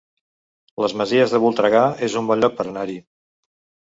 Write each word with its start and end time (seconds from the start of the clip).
Les 0.83 0.95
Masies 1.01 1.35
de 1.35 1.39
Voltregà 1.43 1.81
es 2.07 2.15
un 2.21 2.31
bon 2.31 2.41
lloc 2.45 2.57
per 2.61 2.65
anar-hi 2.71 2.97